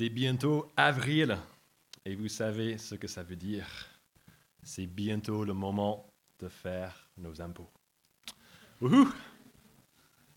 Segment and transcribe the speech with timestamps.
[0.00, 1.36] C'est bientôt avril
[2.06, 3.66] et vous savez ce que ça veut dire.
[4.62, 7.68] C'est bientôt le moment de faire nos impôts.
[8.80, 9.12] Wouhou!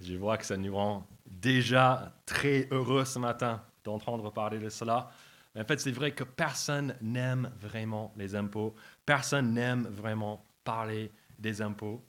[0.01, 5.09] Je vois que ça nous rend déjà très heureux ce matin d'entendre parler de cela.
[5.57, 8.75] En fait, c'est vrai que personne n'aime vraiment les impôts.
[9.05, 11.09] Personne n'aime vraiment parler
[11.39, 12.03] des impôts.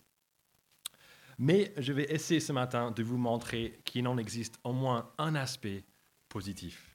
[1.39, 5.37] Mais je vais essayer ce matin de vous montrer qu'il en existe au moins un
[5.37, 5.85] aspect
[6.29, 6.94] positif.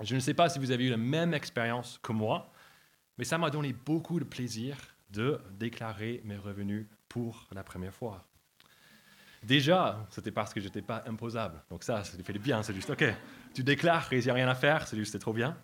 [0.00, 2.52] Je ne sais pas si vous avez eu la même expérience que moi,
[3.18, 4.76] mais ça m'a donné beaucoup de plaisir
[5.10, 8.26] de déclarer mes revenus pour la première fois.
[9.42, 11.62] Déjà, c'était parce que je n'étais pas imposable.
[11.70, 12.62] Donc ça, ça fait du bien.
[12.62, 13.04] C'est juste, OK,
[13.54, 15.56] tu déclares il n'y a rien à faire, c'est juste, c'est trop bien.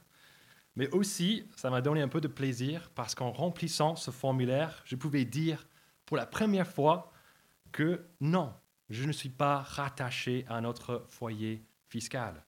[0.76, 4.96] Mais aussi, ça m'a donné un peu de plaisir parce qu'en remplissant ce formulaire, je
[4.96, 5.66] pouvais dire
[6.06, 7.12] pour la première fois
[7.72, 8.54] que non,
[8.88, 12.44] je ne suis pas rattaché à notre foyer fiscal.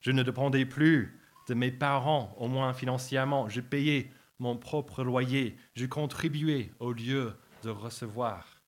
[0.00, 3.48] Je ne dépendais plus de mes parents, au moins financièrement.
[3.48, 5.56] Je payais mon propre loyer.
[5.74, 8.60] Je contribuais au lieu de recevoir.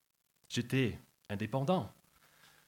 [0.48, 1.92] J'étais indépendant.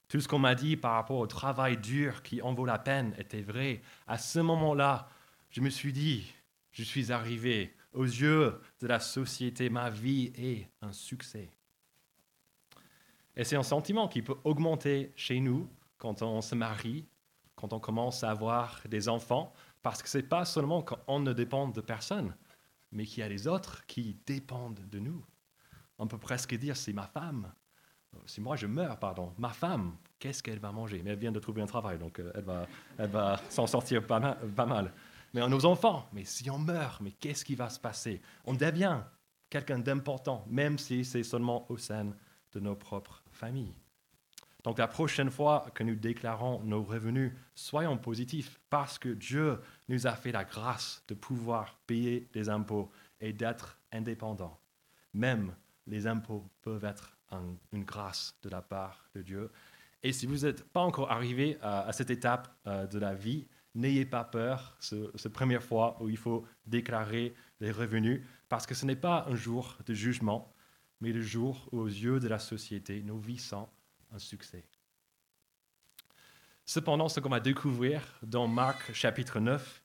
[0.09, 3.15] Tout ce qu'on m'a dit par rapport au travail dur qui en vaut la peine
[3.19, 3.83] était vrai.
[4.07, 5.09] À ce moment-là,
[5.51, 6.33] je me suis dit,
[6.71, 11.51] je suis arrivé aux yeux de la société, ma vie est un succès.
[13.37, 15.69] Et c'est un sentiment qui peut augmenter chez nous
[15.99, 17.07] quand on se marie,
[17.55, 19.53] quand on commence à avoir des enfants,
[19.87, 22.35] parce que ce n'est pas seulement qu'on ne dépend de personne,
[22.91, 25.25] mais qu'il y a des autres qui dépendent de nous.
[25.97, 27.53] On peut presque dire, c'est ma femme.
[28.25, 31.03] Si moi je meurs, pardon, ma femme, qu'est-ce qu'elle va manger?
[31.05, 32.67] Mais elle vient de trouver un travail, donc euh, elle va,
[32.99, 34.93] elle va s'en sortir pas mal, pas mal.
[35.33, 38.21] Mais nos enfants, mais si on meurt, mais qu'est-ce qui va se passer?
[38.45, 39.03] On devient
[39.49, 42.13] quelqu'un d'important, même si c'est seulement au sein
[42.51, 43.77] de nos propres familles.
[44.67, 50.09] Donc la prochaine fois que nous déclarons nos revenus, soyons positifs parce que Dieu nous
[50.09, 54.59] a fait la grâce de pouvoir payer des impôts et d'être indépendants.
[55.15, 55.55] Même
[55.87, 57.17] les impôts peuvent être
[57.73, 59.53] une grâce de la part de Dieu.
[60.03, 64.05] Et si vous n'êtes pas encore arrivé à, cette étape euh, de la vie, n'ayez
[64.05, 68.97] pas peur, cette première fois où il faut déclarer les revenus, parce que ce n'est
[68.97, 70.53] pas un jour de jugement,
[71.01, 73.69] mais le jour où, aux yeux de la société, nos vies sont
[74.19, 74.65] succès.
[76.65, 79.83] Cependant, ce qu'on va découvrir dans Marc chapitre 9,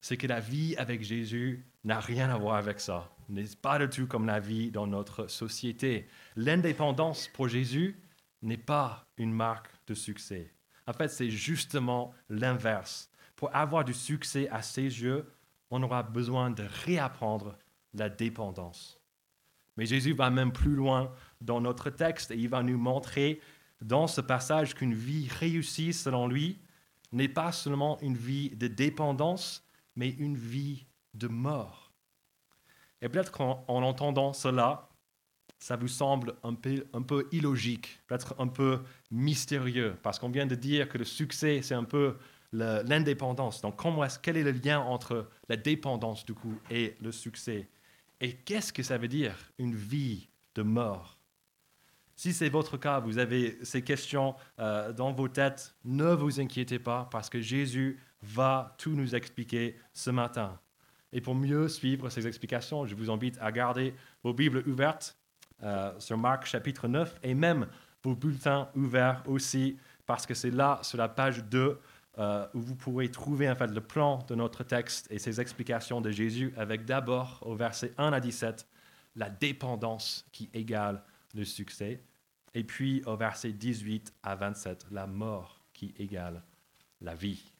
[0.00, 3.10] c'est que la vie avec Jésus n'a rien à voir avec ça.
[3.28, 6.08] N'est pas du tout comme la vie dans notre société.
[6.36, 8.00] L'indépendance pour Jésus
[8.42, 10.52] n'est pas une marque de succès.
[10.86, 13.10] En fait, c'est justement l'inverse.
[13.36, 15.26] Pour avoir du succès à ses yeux,
[15.70, 17.56] on aura besoin de réapprendre
[17.94, 19.00] la dépendance.
[19.76, 23.40] Mais Jésus va même plus loin dans notre texte et il va nous montrer
[23.80, 26.58] dans ce passage qu'une vie réussie selon lui
[27.12, 29.64] n'est pas seulement une vie de dépendance,
[29.96, 31.92] mais une vie de mort.
[33.02, 34.88] Et peut-être qu'en entendant cela,
[35.58, 40.46] ça vous semble un peu, un peu illogique, peut-être un peu mystérieux, parce qu'on vient
[40.46, 42.16] de dire que le succès, c'est un peu
[42.52, 43.60] l'indépendance.
[43.60, 43.80] Donc,
[44.22, 47.68] quel est le lien entre la dépendance, du coup, et le succès?
[48.20, 51.19] Et qu'est-ce que ça veut dire, une vie de mort?
[52.20, 56.78] Si c'est votre cas, vous avez ces questions euh, dans vos têtes, ne vous inquiétez
[56.78, 60.60] pas parce que Jésus va tout nous expliquer ce matin.
[61.14, 65.16] Et pour mieux suivre ces explications, je vous invite à garder vos Bibles ouvertes
[65.62, 67.66] euh, sur Marc chapitre 9 et même
[68.04, 71.80] vos bulletins ouverts aussi parce que c'est là, sur la page 2,
[72.18, 76.10] euh, où vous pourrez trouver en le plan de notre texte et ses explications de
[76.10, 78.66] Jésus avec d'abord au verset 1 à 17
[79.16, 81.02] la dépendance qui égale
[81.34, 82.02] le succès
[82.54, 86.42] et puis au verset 18 à 27, la mort qui égale
[87.00, 87.52] la vie.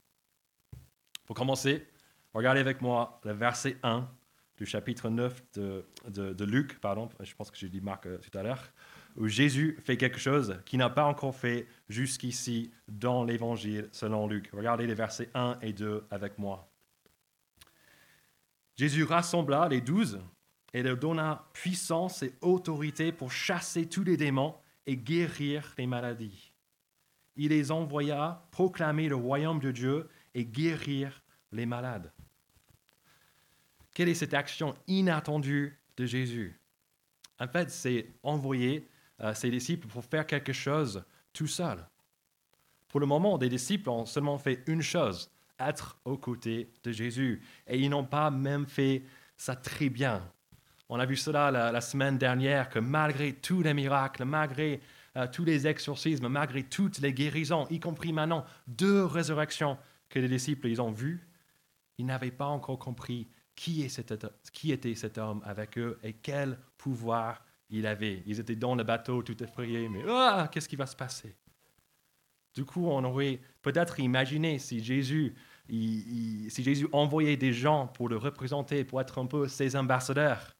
[1.26, 1.86] Pour commencer,
[2.34, 4.08] regardez avec moi le verset 1
[4.56, 8.36] du chapitre 9 de, de, Luc, pardon, je pense que j'ai dit Marc euh, tout
[8.36, 8.72] à l'heure,
[9.16, 14.50] où Jésus fait quelque chose qu'il n'a pas encore fait jusqu'ici dans l'évangile selon Luc.
[14.52, 16.70] Regardez les versets 1 et 2 avec moi.
[18.76, 20.20] Jésus rassembla les douze
[20.72, 24.54] et leur donna puissance et autorité pour chasser tous les démons
[24.86, 26.52] et guérir les maladies.
[27.36, 31.22] Il les envoya proclamer le royaume de Dieu et guérir
[31.52, 32.12] les malades.
[33.92, 36.58] Quelle est cette action inattendue de Jésus?
[37.38, 38.86] En fait, c'est envoyer
[39.20, 41.02] euh, ses disciples pour faire quelque chose
[41.32, 41.86] tout seul.
[42.88, 47.42] Pour le moment, des disciples ont seulement fait une chose, être aux côtés de Jésus.
[47.66, 49.04] Et ils n'ont pas même fait
[49.36, 50.30] ça très bien.
[50.92, 54.80] On a vu cela la, semaine dernière, que malgré tous les miracles, malgré
[55.16, 59.78] euh, tous les exorcismes, malgré toutes les guérisons, y compris maintenant deux résurrections
[60.08, 61.24] que les disciples ils ont vues,
[61.98, 67.86] ils n'avaient pas encore compris qui, était cet homme avec eux et quel pouvoir il
[67.86, 68.24] avait.
[68.26, 71.36] Ils étaient dans le bateau tout effrayés, mais ah, qu'est-ce qui va se passer
[72.52, 75.36] Du coup, on aurait peut-être imaginé si Jésus,
[75.68, 80.56] si Jésus envoyait des gens pour le représenter, pour être un peu ses ambassadeurs,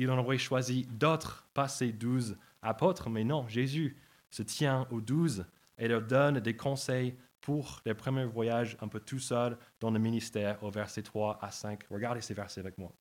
[0.00, 3.98] il en aurait choisi d'autres, pas ses douze apôtres, mais non, Jésus
[4.30, 5.44] se tient aux douze
[5.76, 9.98] et leur donne des conseils pour les premiers voyages un peu tout seul dans le
[9.98, 11.84] ministère au verset 3 à 5.
[11.90, 12.94] Regardez ces versets avec moi.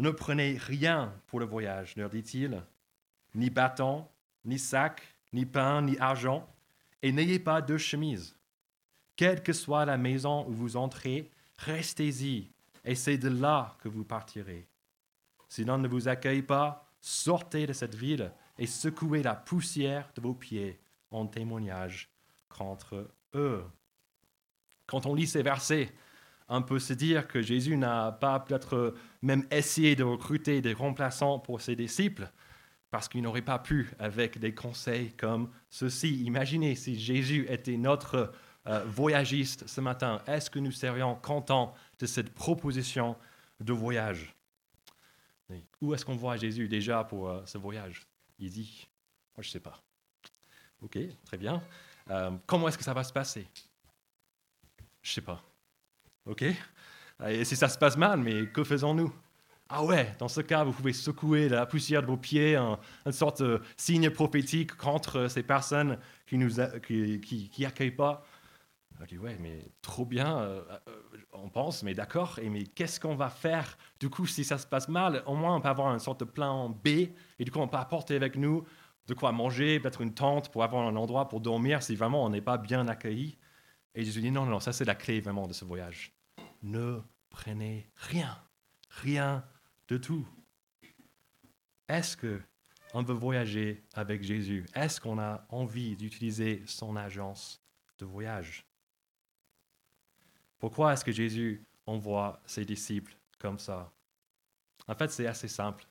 [0.00, 2.60] Ne prenez rien pour le voyage, leur dit-il,
[3.36, 4.08] ni bâton,
[4.44, 5.02] ni sac,
[5.32, 6.52] ni pain, ni argent,
[7.00, 8.34] et n'ayez pas de chemise.
[9.14, 12.50] Quelle que soit la maison où vous entrez, restez-y,
[12.84, 14.66] et c'est de là que vous partirez.
[15.52, 20.22] Si l'on ne vous accueille pas, sortez de cette ville et secouez la poussière de
[20.22, 22.10] vos pieds en témoignage
[22.48, 23.62] contre eux.
[24.86, 25.92] Quand on lit ces versets,
[26.48, 31.38] on peut se dire que Jésus n'a pas peut-être même essayé de recruter des remplaçants
[31.38, 32.32] pour ses disciples,
[32.90, 36.24] parce qu'il n'aurait pas pu avec des conseils comme ceci.
[36.24, 38.32] Imaginez si Jésus était notre
[38.68, 43.18] euh, voyagiste ce matin, est-ce que nous serions contents de cette proposition
[43.60, 44.34] de voyage?
[45.80, 48.06] Où est-ce qu'on voit Jésus déjà pour euh, ce voyage?
[48.38, 48.88] Il dit,
[49.36, 49.82] moi je ne sais pas.
[50.82, 51.62] Ok, très bien.
[52.10, 53.46] Euh, comment est-ce que ça va se passer?
[55.02, 55.42] Je ne sais pas.
[56.26, 56.44] OK
[57.28, 59.12] Et si ça se passe mal, mais que faisons-nous?
[59.74, 63.42] Ah ouais, dans ce cas, vous pouvez secouer la poussière de vos pieds, une sorte
[63.42, 68.22] de signe prophétique contre ces personnes qui ne qui, qui, accueillent pas.
[69.00, 70.96] Je dis, ouais, mais trop bien, euh, euh,
[71.32, 73.76] on pense, mais d'accord, et mais qu'est-ce qu'on va faire?
[73.98, 76.24] Du coup, si ça se passe mal, au moins on peut avoir une sorte de
[76.24, 78.64] plan B, et du coup on peut apporter avec nous
[79.06, 82.30] de quoi manger, peut-être une tente pour avoir un endroit pour dormir si vraiment on
[82.30, 83.38] n'est pas bien accueilli.
[83.94, 86.12] Et Jésus dit non, non, ça c'est la clé vraiment de ce voyage.
[86.62, 88.38] Ne prenez rien,
[88.88, 89.44] rien
[89.88, 90.26] de tout.
[91.88, 92.40] Est-ce que
[92.94, 94.66] on veut voyager avec Jésus?
[94.74, 97.60] Est-ce qu'on a envie d'utiliser son agence
[97.98, 98.64] de voyage?
[100.62, 103.90] Pourquoi est-ce que Jésus envoie ses disciples comme ça?
[104.86, 105.84] En fait, c'est assez simple.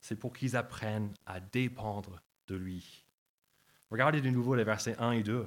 [0.00, 3.04] C'est pour qu'ils apprennent à dépendre de lui.
[3.90, 5.46] Regardez de nouveau les versets 1 et 2.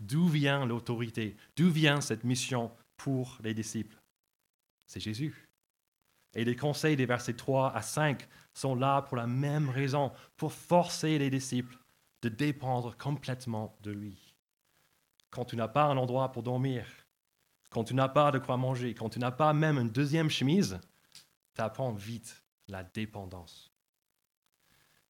[0.00, 1.36] D'où vient l'autorité?
[1.54, 4.00] D'où vient cette mission pour les disciples?
[4.86, 5.50] C'est Jésus.
[6.32, 10.54] Et les conseils des versets 3 à 5 sont là pour la même raison, pour
[10.54, 11.76] forcer les disciples
[12.22, 14.34] de dépendre complètement de lui.
[15.28, 16.86] Quand tu n'as pas un endroit pour dormir,
[17.72, 20.78] quand tu n'as pas de quoi manger, quand tu n'as pas même une deuxième chemise,
[21.54, 23.72] tu apprends vite la dépendance.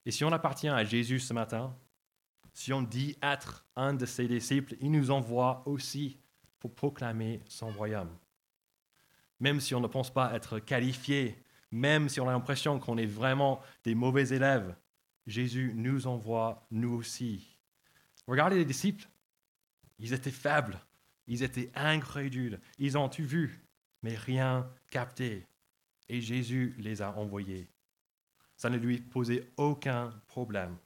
[0.07, 1.77] Et si on appartient à Jésus ce matin,
[2.53, 6.19] si on dit être un de ses disciples, il nous envoie aussi
[6.61, 8.17] pour proclamer son royaume.
[9.41, 11.43] Même si on ne pense pas être qualifié,
[11.73, 14.77] même si on a l'impression qu'on est vraiment des mauvais élèves,
[15.27, 17.59] Jésus nous envoie nous aussi.
[18.29, 19.09] Regardez les disciples,
[19.99, 20.79] ils étaient faibles,
[21.33, 23.65] ils étaient incrédules, ils ont tout vu,
[24.03, 25.47] mais rien capté.
[26.11, 27.71] Et Jésus les a envoyés.
[28.57, 30.77] Ça ne lui posait aucun problème.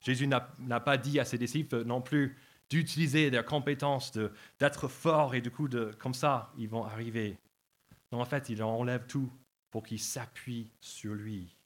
[0.00, 2.36] Jésus n'a pas dit à ses disciples non plus
[2.70, 4.16] d'utiliser leurs compétences,
[4.60, 7.36] d'être forts et du coup, de, comme ça, ils vont arriver.
[8.12, 9.28] Non, en fait, il enlève tout
[9.72, 11.56] pour qu'ils s'appuient sur lui.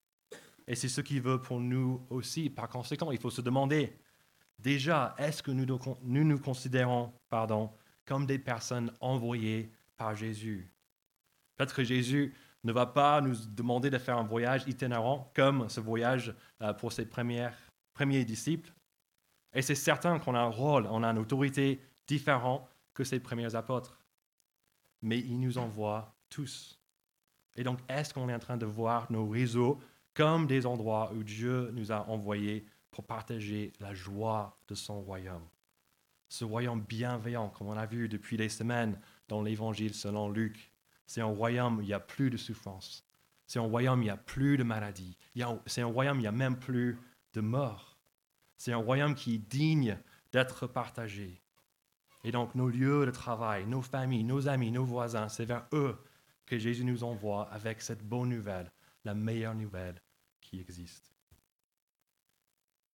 [0.66, 2.48] Et c'est ce qu'il veut pour nous aussi.
[2.48, 3.92] Par conséquent, il faut se demander,
[4.58, 7.70] déjà, est-ce que nous nous, nous considérons pardon,
[8.06, 10.70] comme des personnes envoyées par Jésus
[11.60, 15.80] Peut-être que Jésus ne va pas nous demander de faire un voyage itinérant comme ce
[15.80, 18.72] voyage euh, pour ses premiers disciples.
[19.52, 23.54] Et c'est certain qu'on a un rôle, on a une autorité différente que ses premiers
[23.54, 23.98] apôtres.
[25.02, 26.80] Mais il nous envoie tous.
[27.56, 29.78] Et donc, est-ce qu'on est en train de voir nos réseaux
[30.14, 35.46] comme des endroits où Dieu nous a envoyés pour partager la joie de son royaume?
[36.30, 40.72] Ce royaume bienveillant, comme on a vu depuis les semaines dans l'Évangile selon Luc.
[41.08, 43.04] C'est un royaume où il n'y a plus de souffrance.
[43.48, 45.18] C'est un royaume où il n'y a plus de maladie.
[45.66, 46.96] C'est un royaume où il n'y a même plus
[47.32, 47.98] de mort.
[48.56, 49.98] C'est un royaume qui est digne
[50.30, 51.42] d'être partagé.
[52.22, 55.98] Et donc nos lieux de travail, nos familles, nos amis, nos voisins, c'est vers eux
[56.46, 58.70] que Jésus nous envoie avec cette bonne nouvelle,
[59.04, 60.00] la meilleure nouvelle
[60.40, 61.12] qui existe.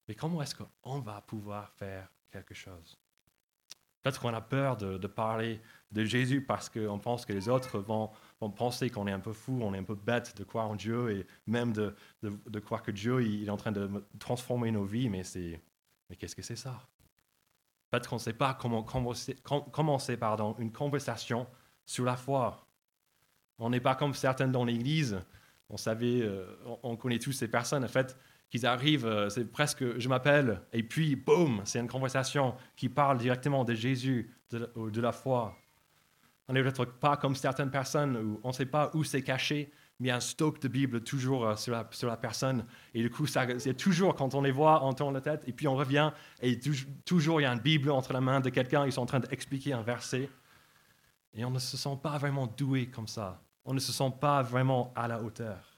[0.08, 2.98] Mais comment est-ce qu'on va pouvoir faire quelque chose?
[4.06, 5.60] Peut-être qu'on a peur de, parler
[5.90, 8.08] de Jésus parce qu'on pense que les autres vont,
[8.50, 11.10] penser qu'on est un peu fou, on est un peu bête de croire en Dieu
[11.10, 11.92] et même de,
[12.60, 15.08] croire que Dieu est en train de transformer nos vies.
[15.08, 15.22] Mais,
[16.08, 16.80] mais qu'est-ce que c'est ça?
[17.90, 19.36] Peut-être qu'on ne sait pas comment commencer,
[20.60, 21.48] une conversation
[21.84, 22.64] sur la foi.
[23.58, 25.20] On n'est pas comme certains dans l'Église.
[25.68, 26.46] On savait, euh,
[26.84, 28.16] on connaît tous ces personnes, en fait,
[28.50, 33.18] qu'ils arrivent, euh, c'est presque, je m'appelle, et puis, boum, c'est une conversation qui parle
[33.18, 35.56] directement de Jésus, de, de la foi.
[36.48, 39.72] On n'est peut-être pas comme certaines personnes où on ne sait pas où c'est caché,
[39.98, 42.64] mais il y a un stock de Bible toujours euh, sur, la, sur, la, personne.
[42.94, 45.66] Et du coup, c'est toujours quand on les voit, on tourne la tête, et puis
[45.66, 46.58] on revient, et
[47.04, 49.20] toujours il y a une Bible entre la main de quelqu'un, ils sont en train
[49.20, 50.28] d'expliquer un verset.
[51.34, 53.42] Et on ne se sent pas vraiment doué comme ça.
[53.64, 55.75] On ne se sent pas vraiment à la hauteur.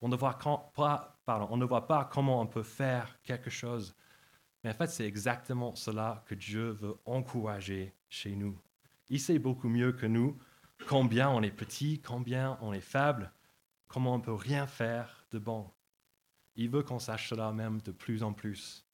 [0.00, 0.38] On ne voit,
[0.74, 3.94] pas, pardon, on ne voit pas comment on peut faire quelque chose.
[4.62, 8.58] Mais en fait, c'est exactement cela que Dieu veut encourager chez nous.
[9.08, 10.38] Il sait beaucoup mieux que nous
[10.86, 13.32] combien on est petit, combien on est faible,
[13.88, 15.70] comment on peut rien faire de bon.
[16.56, 18.86] Il veut qu'on sache cela même de plus en plus.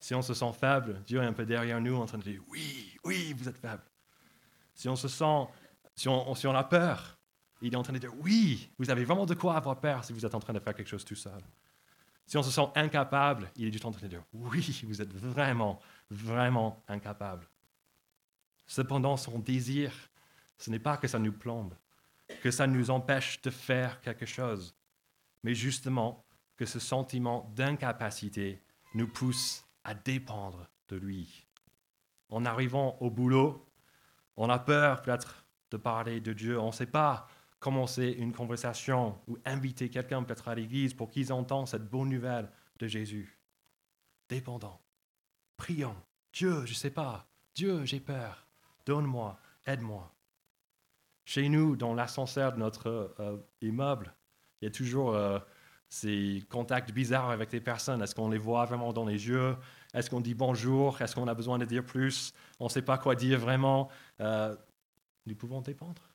[0.00, 2.40] Si on se sent faible, Dieu est un peu derrière nous en train de dire
[2.48, 3.82] oui, oui, vous êtes faible.
[4.74, 5.46] Si on se sent,
[5.94, 7.18] si on, si on a peur,
[7.60, 10.12] il est en train de dire oui, vous avez vraiment de quoi avoir peur si
[10.12, 11.40] vous êtes en train de faire quelque chose tout seul.
[12.26, 15.12] Si on se sent incapable, il est juste en train de dire oui, vous êtes
[15.12, 17.46] vraiment, vraiment incapable.
[18.66, 19.92] Cependant, son désir,
[20.56, 21.74] ce n'est pas que ça nous plombe,
[22.42, 24.76] que ça nous empêche de faire quelque chose,
[25.42, 26.24] mais justement
[26.56, 28.62] que ce sentiment d'incapacité
[28.94, 31.46] nous pousse à dépendre de lui.
[32.28, 33.66] En arrivant au boulot,
[34.36, 37.26] on a peur peut-être de parler de Dieu, on ne sait pas
[37.60, 42.50] commencer une conversation ou inviter quelqu'un peut-être à l'église pour qu'ils entendent cette bonne nouvelle
[42.78, 43.38] de Jésus.
[44.28, 44.80] Dépendant.
[45.56, 45.96] Prions.
[46.32, 47.28] Dieu, je ne sais pas.
[47.54, 48.46] Dieu, j'ai peur.
[48.86, 50.12] Donne-moi, aide-moi.
[51.24, 54.14] Chez nous, dans l'ascenseur de notre euh, immeuble,
[54.60, 55.38] il y a toujours euh,
[55.88, 58.00] ces contacts bizarres avec les personnes.
[58.00, 59.56] Est-ce qu'on les voit vraiment dans les yeux?
[59.92, 61.00] Est-ce qu'on dit bonjour?
[61.02, 62.32] Est-ce qu'on a besoin de dire plus?
[62.58, 63.90] On ne sait pas quoi dire vraiment.
[64.20, 64.56] Euh,
[65.26, 66.09] nous pouvons dépendre.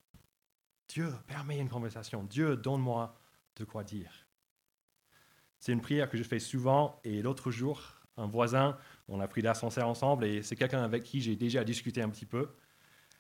[0.88, 2.24] Dieu, permet une conversation.
[2.24, 3.18] Dieu, donne-moi
[3.56, 4.28] de quoi dire.
[5.60, 7.00] C'est une prière que je fais souvent.
[7.04, 7.82] Et l'autre jour,
[8.18, 8.78] un voisin,
[9.08, 12.26] on a pris l'ascenseur ensemble et c'est quelqu'un avec qui j'ai déjà discuté un petit
[12.26, 12.50] peu.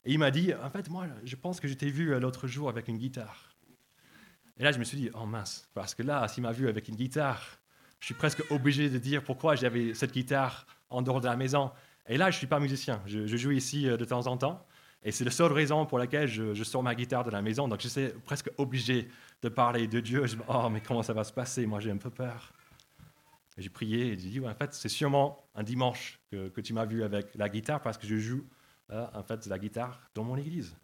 [0.04, 2.70] Et il m'a dit, en fait, moi, je pense que je t'ai vu l'autre jour
[2.70, 3.56] avec une guitare.
[4.58, 6.88] Et là, je me suis dit, oh mince, parce que là, s'il m'a vu avec
[6.88, 7.60] une guitare,
[8.00, 11.72] je suis presque obligé de dire pourquoi j'avais cette guitare en dehors de la maison.
[12.08, 13.02] Et là, je ne suis pas musicien.
[13.06, 14.66] Je, joue ici euh, de temps en temps.
[15.04, 17.68] Et c'est la seule raison pour laquelle je, sors ma guitare de la maison.
[17.68, 19.08] Donc, je suis presque obligé
[19.42, 20.26] de parler de Dieu.
[20.26, 21.66] Je me dis, oh, mais comment ça va se passer?
[21.66, 22.54] Moi, j'ai un peu peur.
[23.58, 27.04] J'ai prié et j'ai dit, en fait, c'est sûrement un dimanche que, tu m'as vu
[27.04, 28.46] avec la guitare parce que je joue
[28.92, 30.76] euh, en fait, la guitare dans mon église.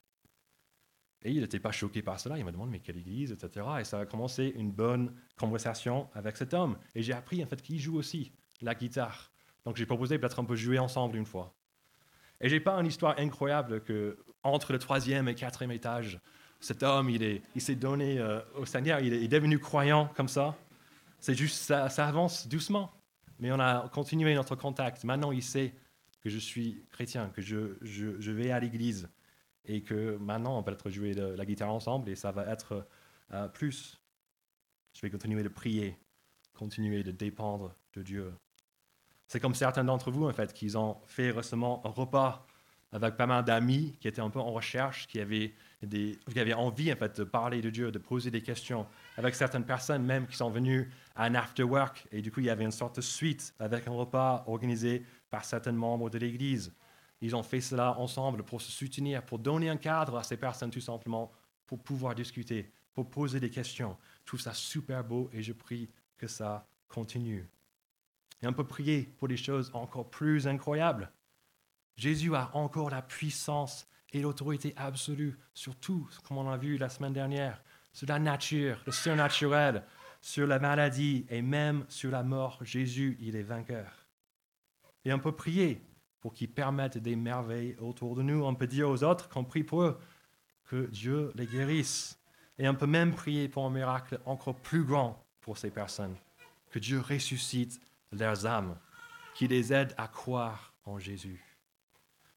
[1.23, 2.37] Et il n'était pas choqué par cela.
[2.37, 3.65] Il m'a demandé, mais quelle église, etc.
[3.79, 6.77] Et ça a commencé une bonne conversation avec cet homme.
[6.95, 9.31] Et j'ai appris, en fait, qu'il joue aussi la guitare.
[9.65, 11.53] Donc j'ai proposé peut-être un peu jouer ensemble une fois.
[12.41, 16.19] Et j'ai pas une histoire incroyable que entre le troisième et quatrième étage,
[16.59, 20.55] cet homme, il, il s'est donné euh, au Seigneur, il est, devenu croyant comme ça.
[21.19, 22.91] C'est juste, ça, ça avance doucement.
[23.39, 25.03] Mais on a continué notre contact.
[25.03, 25.73] Maintenant, il sait
[26.21, 29.09] que je suis chrétien, que je, je, vais à l'église
[29.65, 32.87] et que maintenant on peut être jouer de, la guitare ensemble et ça va être
[33.33, 33.99] euh, plus.
[34.93, 35.97] Je vais continuer de prier,
[36.53, 38.33] continuer de dépendre de Dieu.
[39.31, 42.45] C'est comme certains d'entre vous, en fait, qui ont fait récemment un repas
[42.91, 46.53] avec pas mal d'amis qui étaient un peu en recherche, qui avaient, des, qui avaient
[46.53, 48.85] envie, en fait, de parler de Dieu, de poser des questions,
[49.15, 52.05] avec certaines personnes même qui sont venues à un after work.
[52.11, 55.45] Et du coup, il y avait une sorte de suite avec un repas organisé par
[55.45, 56.73] certains membres de l'Église.
[57.21, 60.71] Ils ont fait cela ensemble pour se soutenir, pour donner un cadre à ces personnes
[60.71, 61.31] tout simplement,
[61.67, 63.95] pour pouvoir discuter, pour poser des questions.
[64.23, 67.47] Je trouve ça super beau et je prie que ça continue.
[68.41, 71.11] Et on peut prier pour des choses encore plus incroyables.
[71.95, 76.89] Jésus a encore la puissance et l'autorité absolue sur tout, comme on l'a vu la
[76.89, 77.61] semaine dernière,
[77.93, 79.83] sur la nature, le surnaturel,
[80.21, 82.59] sur la maladie et même sur la mort.
[82.63, 84.07] Jésus, il est vainqueur.
[85.05, 85.81] Et on peut prier
[86.19, 88.43] pour qu'ils permettent des merveilles autour de nous.
[88.43, 89.99] On peut dire aux autres qu'on prie pour eux,
[90.65, 92.19] que Dieu les guérisse.
[92.57, 96.15] Et on peut même prier pour un miracle encore plus grand pour ces personnes,
[96.69, 98.77] que Dieu ressuscite leurs âmes,
[99.35, 101.43] qu'il les aide à croire en Jésus.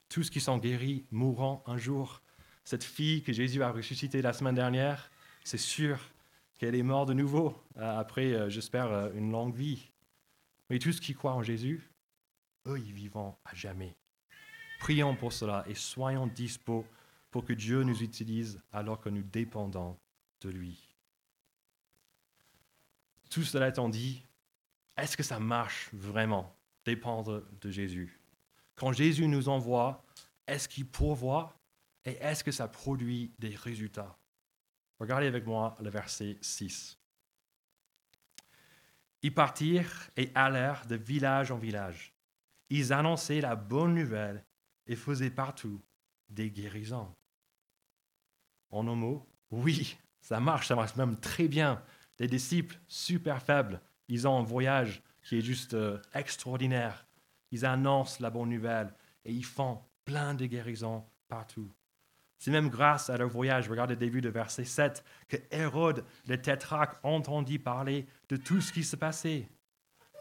[0.09, 2.21] Tous qui sont guéris mourront un jour.
[2.63, 5.11] Cette fille que Jésus a ressuscitée la semaine dernière,
[5.43, 5.99] c'est sûr
[6.57, 9.91] qu'elle est morte de nouveau, euh, après, euh, j'espère, euh, une longue vie.
[10.69, 11.91] Mais tous qui croient en Jésus,
[12.67, 13.95] eux, ils vivront à jamais.
[14.79, 16.85] Prions pour cela et soyons dispos
[17.29, 19.97] pour que Dieu nous utilise alors que nous dépendons
[20.41, 20.95] de lui.
[23.29, 24.23] Tout cela étant dit,
[24.97, 28.19] est-ce que ça marche vraiment, dépendre de Jésus?
[28.75, 30.03] Quand Jésus nous envoie,
[30.47, 31.57] est-ce qu'il pourvoit
[32.03, 34.17] Et est-ce que ça produit des résultats?
[34.99, 36.97] Regardez avec moi le verset 6.
[39.21, 42.13] Ils partirent et allèrent de village en village.
[42.69, 44.45] Ils annonçaient la bonne nouvelle
[44.87, 45.81] et faisaient partout
[46.29, 47.13] des guérisons.
[48.69, 51.83] En un mot, oui, ça marche, ça marche même très bien.
[52.19, 57.05] Les disciples, super faibles, ils ont un voyage qui est juste euh, extraordinaire.
[57.51, 58.93] Ils annoncent la bonne nouvelle
[59.23, 61.71] et ils font plein de guérisons partout.
[62.37, 66.39] C'est même grâce à leur voyage, regardez le début de verset 7, que Hérode, le
[66.39, 69.47] tétrarque, entendit parler de tout ce qui se passait.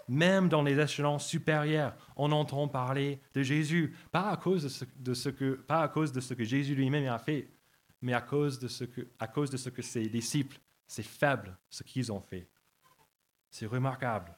[0.09, 4.62] Même dans les échelons supérieurs, on entend parler de Jésus, pas à cause
[4.97, 7.49] de ce, que, pas à cause de ce que Jésus lui-même a fait,
[8.00, 11.57] mais à cause de ce que, à cause de ce que ses disciples, ses faibles,
[11.69, 12.49] ce qu'ils ont fait.
[13.54, 14.37] C'est remarquable.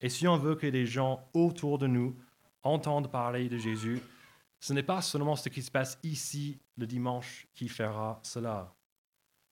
[0.00, 2.18] Et si on veut que les gens autour de nous
[2.64, 4.00] entendent parler de Jésus,
[4.58, 8.74] ce n'est pas seulement ce qui se passe ici le dimanche qui fera cela.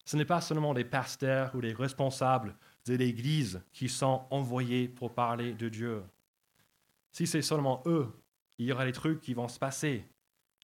[0.04, 5.14] Ce n'est pas seulement les pasteurs ou les responsables de l'Église qui sont envoyés pour
[5.14, 6.02] parler de Dieu.
[7.12, 8.12] Si c'est seulement eux,
[8.58, 10.04] il y aura des trucs qui vont se passer,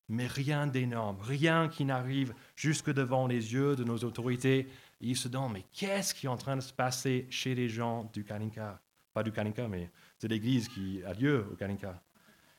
[0.09, 4.67] mais rien d'énorme, rien qui n'arrive jusque devant les yeux de nos autorités.
[5.01, 8.05] Ils se demandent, mais qu'est-ce qui est en train de se passer chez les gens
[8.13, 8.81] du Kalinka?
[9.13, 9.91] Pas du Kalinka, mais
[10.21, 12.03] de l'Église qui a lieu au Kalinka.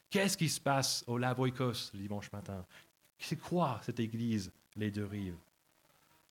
[0.10, 2.66] Qu'est-ce qui se passe au Lavoikos le dimanche matin?
[3.18, 5.38] C'est quoi cette église, les deux rives?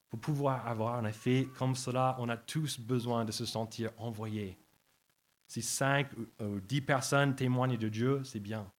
[0.08, 4.58] Pour pouvoir avoir un effet comme cela, on a tous besoin de se sentir envoyés.
[5.46, 6.08] Si cinq
[6.40, 8.70] ou dix personnes témoignent de Dieu, c'est bien.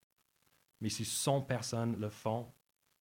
[0.81, 2.51] Mais si 100 personnes le font,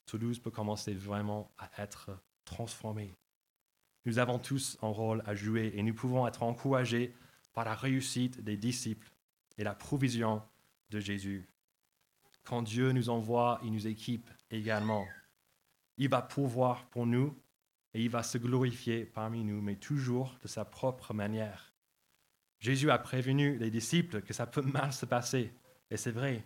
[0.06, 2.11] Toulouse peut commencer vraiment à être
[2.44, 3.14] transformée.
[4.04, 7.14] Nous avons tous un rôle à jouer et nous pouvons être encouragés
[7.52, 9.10] par la réussite des disciples
[9.56, 10.42] et la provision
[10.90, 11.48] de Jésus.
[12.44, 15.06] Quand Dieu nous envoie, il nous équipe également.
[15.98, 17.36] Il va pourvoir pour nous
[17.92, 21.74] et il va se glorifier parmi nous, mais toujours de sa propre manière.
[22.61, 25.52] Jésus a prévenu les disciples que ça peut mal se passer,
[25.90, 26.44] et c'est vrai.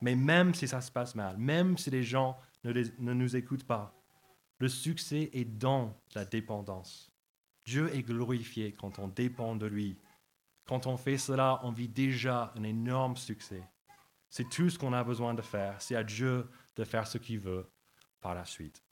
[0.00, 3.66] Mais même si ça se passe mal, même si les gens ne, ne nous écoutent
[3.66, 3.97] pas,
[4.58, 7.10] le succès est dans la dépendance.
[7.64, 9.98] Dieu est glorifié quand on dépend de lui.
[10.66, 13.62] Quand on fait cela, on vit déjà un énorme succès.
[14.30, 15.80] C'est tout ce qu'on a besoin de faire.
[15.80, 17.66] C'est à Dieu de faire ce qu'il veut
[18.20, 18.82] par la suite.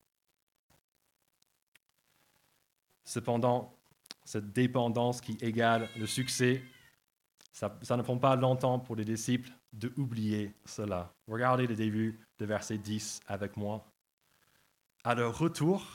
[3.03, 3.77] Cependant,
[4.25, 6.61] cette dépendance qui égale le succès,
[7.51, 11.13] ça, ne prend pas longtemps pour les disciples de oublier cela.
[11.27, 13.85] Regardez le début de verset 10 avec moi.
[15.07, 15.87] À leur retour,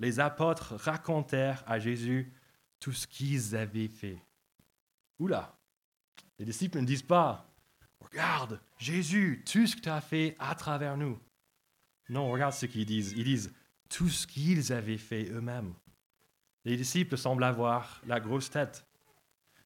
[0.00, 2.30] les apôtres racontèrent à Jésus
[2.78, 4.18] tout ce qu'ils avaient fait.
[5.18, 5.58] Oula,
[6.38, 7.50] les disciples ne disent pas
[8.00, 11.18] Regarde, Jésus, tout ce que tu as fait à travers nous.
[12.10, 13.14] Non, regarde ce qu'ils disent.
[13.16, 13.50] Ils disent
[13.88, 15.72] tout ce qu'ils avaient fait eux-mêmes.
[16.66, 18.86] Les disciples semblent avoir la grosse tête.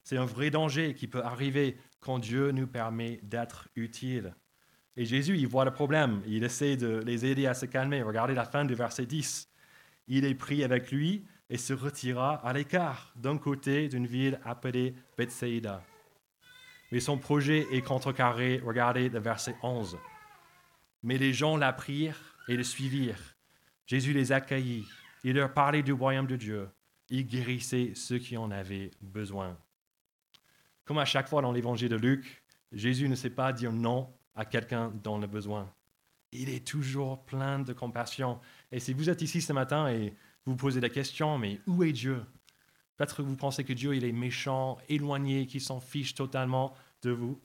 [0.05, 4.33] C'est un vrai danger qui peut arriver quand Dieu nous permet d'être utiles.
[4.97, 6.21] Et Jésus, il voit le problème.
[6.25, 8.01] Il essaie de les aider à se calmer.
[8.01, 9.49] Regardez la fin du verset 10.
[10.07, 14.95] Il est pris avec lui et se retira à l'écart d'un côté d'une ville appelée
[15.17, 15.83] Bethsaida.
[16.91, 18.61] Mais son projet est contrecarré.
[18.63, 19.97] Regardez le verset 11.
[21.03, 23.35] Mais les gens l'apprirent et le suivirent.
[23.85, 24.85] Jésus les accueillit.
[25.23, 26.69] Il leur parlait du royaume de Dieu.
[27.09, 29.57] Il guérissait ceux qui en avaient besoin.
[30.85, 34.45] Comme à chaque fois dans l'évangile de Luc, Jésus ne sait pas dire non à
[34.45, 35.73] quelqu'un dans le besoin.
[36.31, 38.39] Il est toujours plein de compassion.
[38.71, 40.13] Et si vous êtes ici ce matin et
[40.45, 42.23] vous posez la question, mais où est Dieu?
[42.97, 47.11] Peut-être que vous pensez que Dieu il est méchant, éloigné, qu'il s'en fiche totalement de
[47.11, 47.41] vous,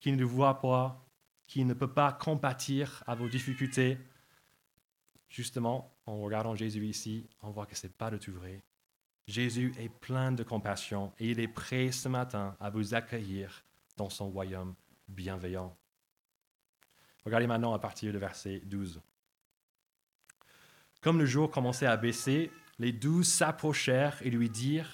[0.00, 1.04] qu'il ne vous voit pas,
[1.46, 3.98] qu'il ne peut pas compatir à vos difficultés.
[5.28, 8.62] Justement, en regardant Jésus ici, on voit que ce n'est pas du tout vrai.
[9.26, 13.64] Jésus est plein de compassion et il est prêt ce matin à vous accueillir
[13.96, 14.74] dans son royaume
[15.08, 15.76] bienveillant.
[17.24, 19.00] Regardez maintenant à partir du verset 12.
[21.00, 24.90] Comme le jour commençait à baisser, les douze s'approchèrent et lui dirent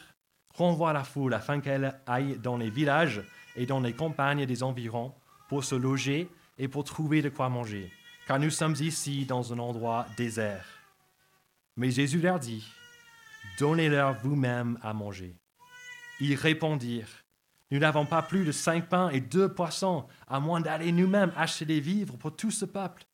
[0.55, 3.23] Renvoie la foule afin qu'elle aille dans les villages
[3.57, 5.15] et dans les campagnes des environs
[5.49, 7.91] pour se loger et pour trouver de quoi manger,
[8.27, 10.67] car nous sommes ici dans un endroit désert.
[11.77, 12.67] Mais Jésus leur dit
[13.59, 15.37] Donnez-leur vous-même à manger.
[16.21, 17.20] Ils répondirent
[17.71, 21.65] Nous n'avons pas plus de cinq pains et deux poissons, à moins d'aller nous-mêmes acheter
[21.65, 23.05] des vivres pour tout ce peuple.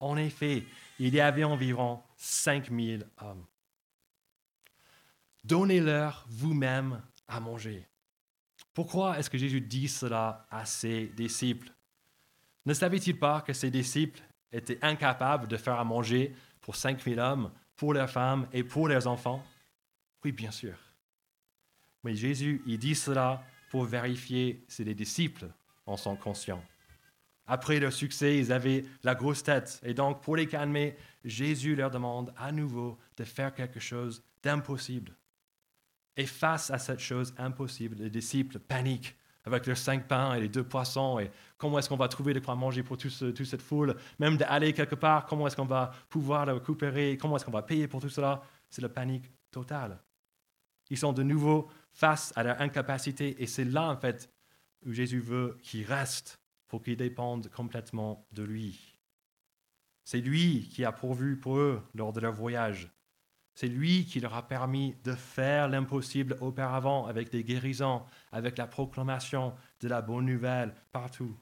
[0.00, 0.66] En effet,
[0.98, 3.44] il y avait environ cinq mille hommes.
[5.44, 7.86] Donnez-leur vous-même à manger.
[8.72, 11.72] Pourquoi est-ce que Jésus dit cela à ses disciples?
[12.66, 17.52] Ne savait-il pas que ses disciples étaient incapables de faire à manger pour 5000 hommes,
[17.76, 19.44] pour leurs femmes et pour leurs enfants?
[20.24, 20.74] Oui, bien sûr.
[22.02, 25.48] Mais Jésus, il dit cela pour vérifier si les disciples
[25.84, 26.62] en sont conscients.
[27.44, 29.80] Après leur succès, ils avaient la grosse tête.
[29.82, 35.16] Et donc, pour les calmer, Jésus leur demande à nouveau de faire quelque chose d'impossible.
[36.16, 40.48] Et face à cette chose impossible, les disciples paniquent avec leurs cinq pains et les
[40.48, 41.18] deux poissons.
[41.18, 43.10] Et comment est-ce qu'on va trouver de quoi manger pour toute
[43.44, 43.96] cette foule?
[44.20, 47.18] Même d'aller quelque part, comment est-ce qu'on va pouvoir le récupérer?
[47.20, 48.40] Comment est-ce qu'on va payer pour tout cela?
[48.70, 49.98] C'est la panique totale.
[50.94, 53.42] Ils sont de nouveau face à leur incapacité.
[53.42, 54.30] Et c'est là, en fait,
[54.86, 58.96] où Jésus veut qu'ils restent pour qu'ils dépendent complètement de lui.
[60.04, 62.92] C'est lui qui a pourvu pour eux lors de leur voyage.
[63.56, 68.68] C'est lui qui leur a permis de faire l'impossible auparavant avec des guérisons, avec la
[68.68, 71.36] proclamation de la bonne nouvelle partout.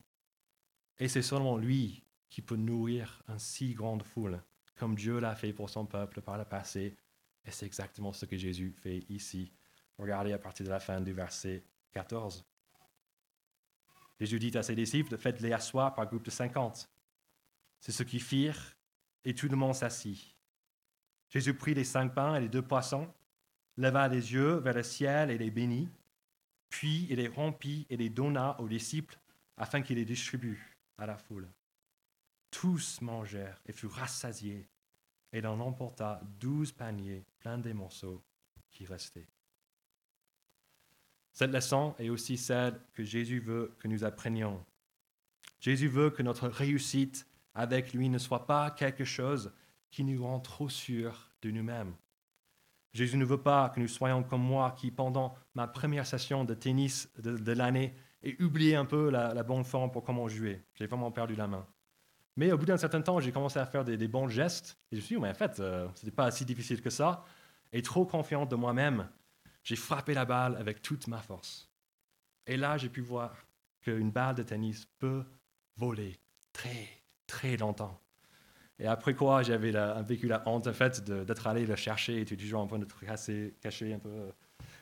[0.98, 4.42] Et c'est seulement lui qui peut nourrir une si grande foule,
[4.76, 6.96] comme Dieu l'a fait pour son peuple par le passé.
[7.44, 9.52] Et c'est exactement ce que Jésus fait ici.
[9.98, 12.44] Regardez à partir de la fin du verset 14.
[14.20, 16.88] Jésus dit à ses disciples, faites-les asseoir par groupe de cinquante.
[17.80, 18.76] C'est ce qu'ils firent,
[19.24, 20.36] et tout le monde s'assit.
[21.28, 23.12] Jésus prit les cinq pains et les deux poissons,
[23.76, 25.88] leva les yeux vers le ciel et les bénit,
[26.68, 29.18] puis il les rompit et les donna aux disciples
[29.56, 31.50] afin qu'ils les distribuent à la foule.
[32.50, 34.68] Tous mangèrent et furent rassasiés,
[35.32, 38.22] et il en emporta douze paniers pleins des morceaux
[38.70, 39.28] qui restaient.
[41.32, 44.64] Cette leçon est aussi celle que Jésus veut que nous apprenions.
[45.60, 49.52] Jésus veut que notre réussite avec lui ne soit pas quelque chose
[49.90, 51.94] qui nous rend trop sûrs de nous-mêmes.
[52.92, 56.54] Jésus ne veut pas que nous soyons comme moi qui, pendant ma première session de
[56.54, 60.62] tennis de, l'année, ai oublié un peu la, bonne forme pour comment jouer.
[60.74, 61.66] J'ai vraiment perdu la main.
[62.36, 65.00] Mais au bout d'un certain temps, j'ai commencé à faire des, bons gestes et je
[65.00, 67.24] me suis dit, mais en fait, euh, ce n'était pas si difficile que ça.
[67.72, 69.08] Et trop confiant de moi-même,
[69.62, 71.70] j'ai frappé la balle avec toute ma force.
[72.46, 73.34] Et là, j'ai pu voir
[73.82, 75.24] qu'une balle de tennis peut
[75.76, 76.18] voler
[76.52, 76.88] très,
[77.26, 78.00] très longtemps.
[78.78, 82.34] Et après quoi, j'avais vécu la honte en fait d'être allé le chercher et tu
[82.34, 84.32] es toujours en train de te cacher un peu.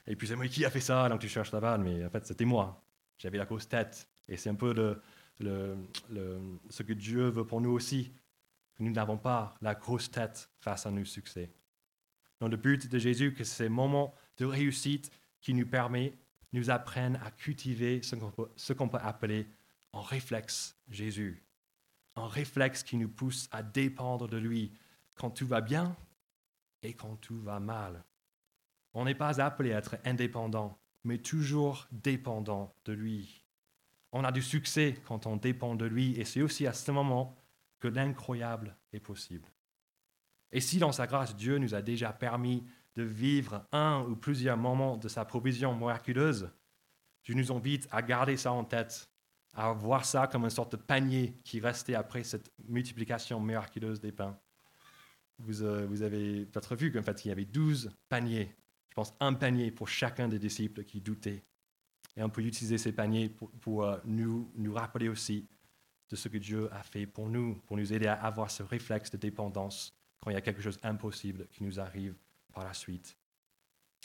[0.07, 2.11] Et puis c'est moi qui a fait ça, donc tu cherches la balle, mais en
[2.11, 2.83] fait c'était moi.
[3.19, 4.09] J'avais la grosse tête.
[4.29, 5.03] Et c'est un peu le,
[5.41, 8.13] ce que Dieu veut pour nous aussi,
[8.75, 11.51] que nous n'avons pas la grosse tête face à nos succès.
[12.41, 16.15] Donc le but de Jésus, que ces moments de réussite qui nous permet,
[16.53, 19.47] nous apprennent à cultiver ce qu'on peut, appeler
[19.93, 21.45] en réflexe Jésus.
[22.17, 24.73] Un réflexe qui nous pousse à dépendre de lui
[25.15, 25.97] quand tout va bien
[26.83, 28.05] et quand tout va mal.
[28.95, 33.40] On n'est pas appelé à être indépendant, mais toujours dépendant de lui.
[34.13, 37.37] On a du succès quand on dépend de lui et c'est aussi à ce moment
[37.79, 39.49] que l'incroyable est possible.
[40.53, 42.65] Et si dans sa grâce, Dieu nous a déjà permis
[42.97, 46.51] de vivre un ou plusieurs moments de sa provision miraculeuse,
[47.23, 49.09] je nous invite à garder ça en tête,
[49.55, 54.13] à voir ça comme une sorte de panier qui restait après cette multiplication miraculeuse des
[54.13, 54.39] pains.
[55.39, 58.55] Vous, euh, avez peut-être vu qu'en fait, il y avait douze paniers.
[58.91, 61.45] Je pense un panier pour chacun des disciples qui doutaient.
[62.17, 65.47] Et on peut utiliser ces paniers pour, euh, nous, nous rappeler aussi
[66.09, 69.11] de ce que Dieu a fait pour nous, pour nous aider à avoir ce réflexe
[69.11, 72.15] de dépendance quand il y a quelque chose d'impossible qui nous arrive
[72.53, 73.17] par la suite.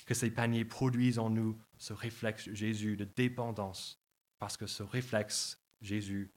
[0.06, 4.00] Que ces paniers produisent en nous ce réflexe Jésus de dépendance,
[4.38, 6.32] parce que ce réflexe Jésus,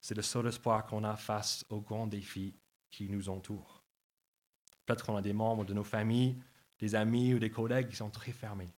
[0.00, 2.54] c'est le seul espoir qu'on a face aux grands défis
[2.90, 3.84] qui nous entourent.
[4.84, 6.40] Peut-être qu'on a des membres de nos familles,
[6.78, 8.72] des amis ou des collègues qui sont très fermés.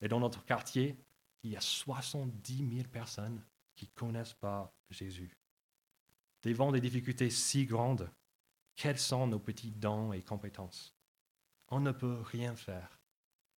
[0.00, 0.96] Et dans notre quartier,
[1.42, 3.42] il y a 70 000 personnes
[3.74, 5.36] qui ne connaissent pas Jésus.
[6.42, 8.10] Devant des difficultés si grandes,
[8.76, 10.94] quels sont nos petits dons et compétences?
[11.68, 12.98] On ne peut rien faire,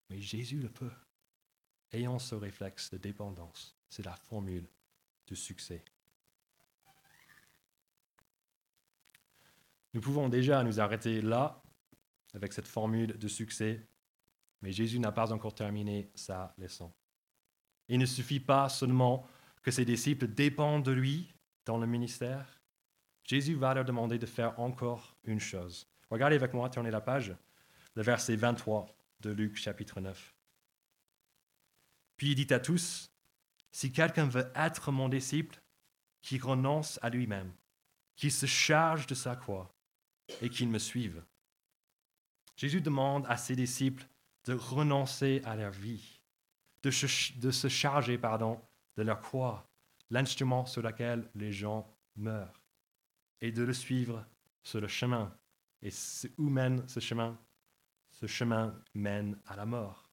[0.09, 0.91] mais Jésus le peut.
[1.91, 3.75] Ayons ce réflexe de dépendance.
[3.89, 4.67] C'est la formule
[5.27, 5.83] du succès.
[9.93, 11.61] Nous pouvons déjà nous arrêter là
[12.33, 13.87] avec cette formule de succès,
[14.61, 16.91] mais Jésus n'a pas encore terminé sa leçon.
[17.87, 19.27] Il ne suffit pas seulement
[19.61, 21.33] que ses disciples dépendent de lui
[21.65, 22.61] dans le ministère,
[23.23, 25.87] Jésus va leur demander de faire encore une chose.
[26.09, 27.35] Regardez avec moi, tournez la page,
[27.95, 30.35] le verset 23 de Luc chapitre 9.
[32.17, 33.11] Puis il dit à tous,
[33.71, 35.61] si quelqu'un veut être mon disciple,
[36.21, 37.51] qu'il renonce à lui-même,
[38.15, 39.73] qu'il se charge de sa croix
[40.41, 41.23] et qu'il me suive.
[42.55, 44.07] Jésus demande à ses disciples
[44.45, 46.21] de renoncer à leur vie,
[46.83, 46.91] de,
[47.51, 48.61] se charger pardon,
[48.97, 49.67] de leur croix,
[50.09, 52.61] l'instrument sur lequel les gens meurent
[53.41, 54.25] et de le suivre
[54.61, 55.33] sur le chemin
[55.81, 55.89] Et
[56.37, 57.37] où mène ce chemin?
[58.11, 60.09] Ce chemin mène à la mort.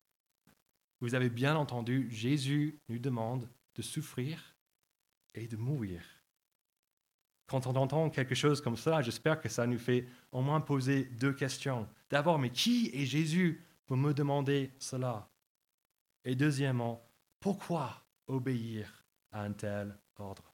[1.01, 4.57] Vous avez bien entendu, Jésus nous demande de souffrir
[5.35, 6.03] et de mourir.
[7.47, 11.05] Quand on entend quelque chose comme ça, j'espère que ça nous fait au moins poser
[11.05, 11.89] deux questions.
[12.09, 15.30] D'abord, mais qui est Jésus pour me demander cela?
[16.25, 17.09] Et deuxièmement,
[17.41, 20.53] pourquoi obéir à un tel ordre?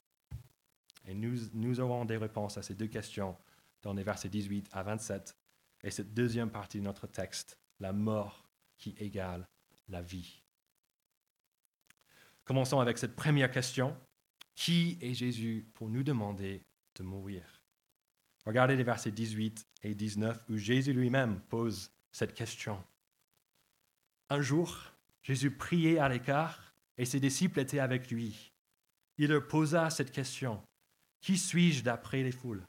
[1.07, 3.37] Et nous, nous aurons des réponses à ces deux questions
[3.83, 5.37] dans les versets 18 à 27
[5.83, 9.49] et cette deuxième partie de notre texte, la mort qui égale
[9.89, 10.43] la vie.
[12.45, 13.97] Commençons avec cette première question.
[14.55, 17.43] Qui est Jésus pour nous demander de mourir?
[18.47, 22.83] Regardez les versets 18 et 19 où Jésus lui-même pose cette question.
[24.31, 24.96] Un jour,
[25.27, 28.53] Jésus priait à l'écart et ses disciples étaient avec lui.
[29.19, 30.63] Il leur posa cette question.
[31.21, 32.65] Qui suis-je d'après les foules?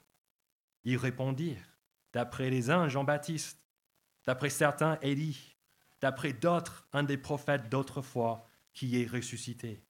[0.84, 1.78] Ils répondirent,
[2.14, 3.60] d'après les uns, Jean-Baptiste,
[4.26, 5.56] d'après certains, Élie,
[6.02, 9.84] d'après d'autres, un des prophètes d'autrefois qui est ressuscité.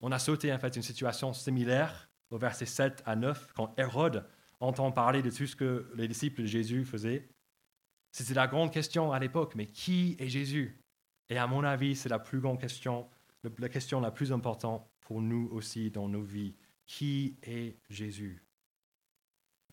[0.00, 4.28] On a sauté en fait une situation similaire au verset 7 à 9 quand Hérode
[4.60, 7.28] entend parler de tout ce que les disciples de Jésus faisaient.
[8.12, 10.85] C'était la grande question à l'époque, mais qui est Jésus?
[11.28, 13.08] Et à mon avis, c'est la plus grande question,
[13.58, 16.54] la question la plus importante pour nous aussi dans nos vies.
[16.86, 18.44] Qui est Jésus?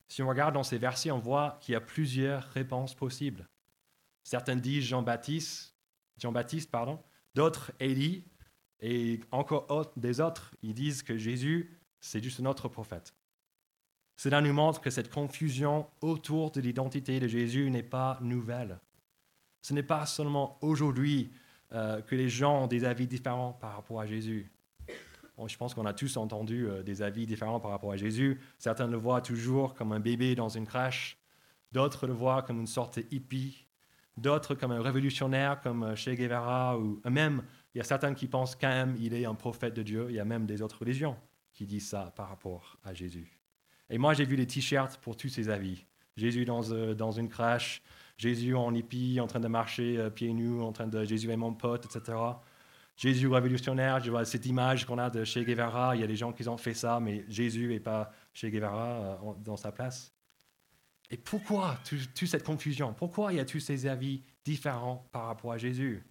[0.08, 3.48] Si on regarde dans ces versets, on voit qu'il y a plusieurs réponses possibles.
[4.24, 5.76] Certains disent Jean-Baptiste,
[6.18, 7.04] Jean-Baptiste, pardon,
[7.36, 8.26] D'autres, Élie,
[8.80, 13.16] et encore des autres, ils disent que Jésus, c'est juste notre prophète.
[14.18, 18.80] Cela nous montre que cette confusion autour de l'identité de Jésus n'est pas nouvelle.
[19.62, 21.32] Ce n'est pas seulement aujourd'hui
[21.74, 24.52] euh, que les gens ont des avis différents par rapport à Jésus.
[25.48, 28.40] je pense qu'on a tous entendu euh, des avis différents par rapport à Jésus.
[28.60, 31.18] Certains le voient toujours comme un bébé dans une crèche,
[31.72, 33.66] d'autres le voient comme une sorte de hippie,
[34.18, 37.42] d'autres comme un révolutionnaire comme euh, Che Guevara, ou même,
[37.74, 40.16] il y a certains qui pensent quand même il est un prophète de Dieu, il
[40.16, 41.18] y a même des autres religions
[41.54, 43.40] qui disent ça par rapport à Jésus.
[43.90, 45.86] Et moi, j'ai vu les t-shirts pour tous ces avis.
[46.16, 46.62] Jésus dans,
[46.94, 47.82] dans une crèche,
[48.18, 51.38] Jésus en hippie, en train de marcher euh, pieds nus, en train de Jésus est
[51.38, 52.18] mon pote, etc.
[52.96, 56.16] Jésus révolutionnaire, je vois cette image qu'on a de Che Guevara, il y a des
[56.16, 60.14] gens qui ont fait ça, mais Jésus n'est pas Che Guevara dans sa place.
[61.10, 62.94] Et pourquoi toute cette confusion?
[62.94, 66.04] Pourquoi il y a tous ces avis différents par rapport à Jésus?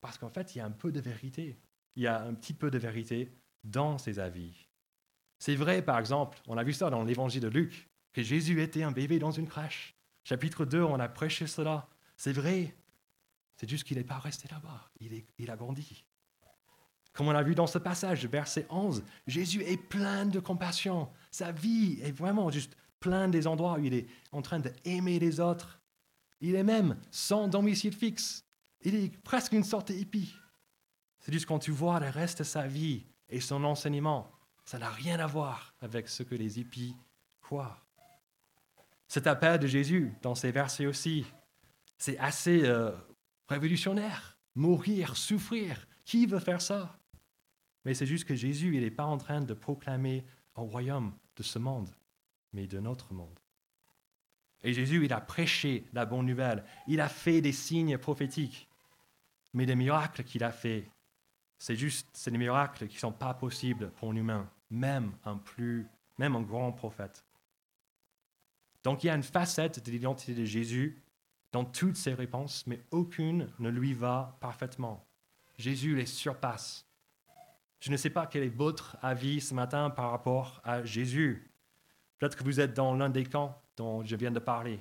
[0.00, 1.58] Parce qu'en fait, il y a un peu de vérité.
[1.96, 3.32] Il y a un petit peu de vérité
[3.64, 4.68] dans ces avis.
[5.38, 8.82] C'est vrai, par exemple, on a vu ça dans l'évangile de Luc, que Jésus était
[8.82, 9.95] un bébé dans une crèche.
[10.28, 11.88] Chapitre 2, on a prêché cela.
[12.16, 12.74] C'est vrai.
[13.54, 14.90] C'est juste qu'il n'est pas resté là-bas.
[14.98, 16.04] Il, a grandi.
[17.12, 21.08] Comme on a vu dans ce passage, verset 11, Jésus est plein de compassion.
[21.30, 25.38] Sa vie est vraiment juste plein des endroits où il est en train d'aimer les
[25.38, 25.80] autres.
[26.40, 28.44] Il est même sans domicile fixe.
[28.80, 30.34] Il est presque une sorte hippie.
[31.20, 34.32] C'est juste quand tu vois le reste de sa vie et son enseignement,
[34.64, 36.96] ça n'a rien à voir avec ce que les hippies
[37.40, 37.85] croient.
[39.16, 41.24] Cet appel de Jésus dans ces versets aussi,
[41.96, 42.90] c'est assez euh,
[43.48, 44.36] révolutionnaire.
[44.54, 46.98] Mourir, souffrir, qui veut faire ça?
[47.86, 50.22] Mais c'est juste que Jésus, il n'est pas en train de proclamer
[50.54, 51.88] un royaume de ce monde
[52.52, 53.40] mais de notre monde.
[54.62, 58.68] Et Jésus, il a prêché la bonne nouvelle, il a fait des signes prophétiques,
[59.54, 60.90] mais les miracles qu'il a fait,
[61.58, 65.38] c'est juste, c'est des miracles qui ne sont pas possibles pour un humain, même un
[65.38, 65.86] plus,
[66.18, 67.25] même un grand prophète.
[68.86, 71.02] Donc il y a une facette de l'identité de Jésus
[71.50, 75.04] dans toutes ses réponses, mais aucune ne lui va parfaitement.
[75.58, 76.86] Jésus les surpasse.
[77.80, 81.50] Je ne sais pas quel est votre avis ce matin par rapport à Jésus.
[82.16, 84.78] Peut-être que vous êtes dans l'un des camps dont je viens de parler.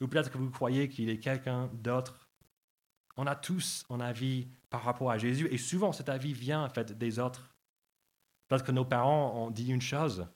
[0.00, 2.30] Ou peut-être que vous croyez qu'il est quelqu'un d'autre.
[3.18, 6.70] On a tous un avis par rapport à Jésus et souvent cet avis vient en
[6.70, 7.54] fait des autres.
[8.48, 10.26] Peut-être que nos parents ont dit une chose,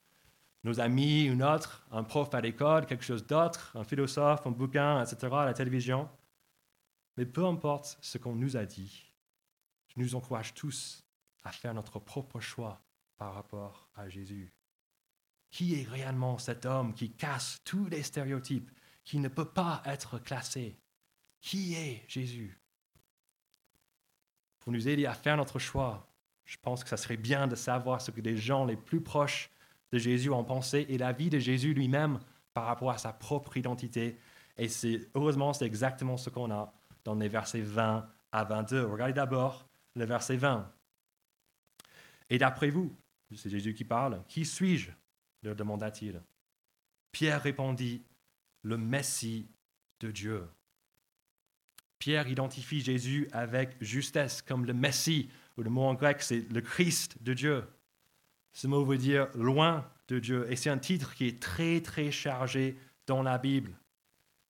[0.62, 5.02] nos amis une autre, un prof à l'école, quelque chose d'autre, un philosophe, un bouquin,
[5.02, 6.08] etc., à la télévision.
[7.16, 9.12] Mais peu importe ce qu'on nous a dit,
[9.88, 11.04] je nous encourage tous
[11.42, 12.82] à faire notre propre choix
[13.16, 14.52] par rapport à Jésus.
[15.50, 18.70] Qui est réellement cet homme qui casse tous les stéréotypes,
[19.04, 20.78] qui ne peut pas être classé?
[21.40, 22.60] Qui est Jésus?
[24.60, 26.06] Pour nous aider à faire notre choix,
[26.44, 29.50] je pense que ça serait bien de savoir ce que les gens les plus proches
[29.92, 32.18] de Jésus ont pensé et la vie de Jésus lui-même
[32.54, 34.18] par rapport à sa propre identité.
[34.56, 36.72] Et c'est heureusement, c'est exactement ce qu'on a
[37.04, 38.84] dans les versets 20 à 22.
[38.84, 40.70] Regardez d'abord le verset 20.
[42.28, 42.94] Et d'après vous,
[43.34, 44.90] c'est Jésus qui parle, qui suis-je?
[45.42, 46.20] leur demanda-t-il.
[47.12, 48.02] Pierre répondit,
[48.62, 49.48] le Messie
[50.00, 50.46] de Dieu.
[51.98, 56.60] Pierre identifie Jésus avec justesse comme le Messie, ou le mot en grec c'est le
[56.60, 57.64] Christ de Dieu.
[58.52, 62.10] Ce mot veut dire loin de Dieu, et c'est un titre qui est très très
[62.10, 63.76] chargé dans la Bible.